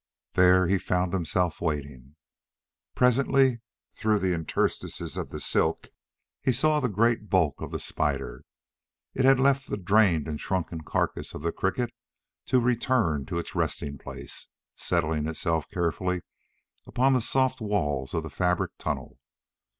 Then 0.33 0.67
he 0.67 0.79
found 0.79 1.13
himself 1.13 1.61
waiting. 1.61 2.15
Presently, 2.95 3.61
through 3.93 4.17
the 4.17 4.33
interstices 4.33 5.15
of 5.15 5.29
the 5.29 5.39
silk, 5.39 5.89
he 6.41 6.51
saw 6.51 6.79
the 6.79 6.89
gray 6.89 7.17
bulk 7.17 7.61
of 7.61 7.69
the 7.69 7.77
spider. 7.77 8.43
It 9.13 9.25
had 9.25 9.39
left 9.39 9.69
the 9.69 9.77
drained 9.77 10.27
and 10.27 10.41
shrunken 10.41 10.81
carcass 10.81 11.35
of 11.35 11.43
the 11.43 11.51
cricket 11.51 11.93
to 12.47 12.59
return 12.59 13.27
to 13.27 13.37
its 13.37 13.53
resting 13.53 13.99
place, 13.99 14.47
settling 14.75 15.27
itself 15.27 15.69
carefully 15.69 16.21
upon 16.87 17.13
the 17.13 17.21
soft 17.21 17.61
walls 17.61 18.15
of 18.15 18.23
the 18.23 18.31
fabric 18.31 18.71
tunnel. 18.79 19.19